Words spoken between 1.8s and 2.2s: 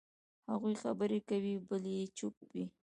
یې